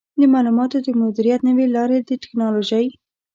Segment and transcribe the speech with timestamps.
[0.19, 2.85] د معلوماتو د مدیریت نوې لارې د ټکنالوژۍ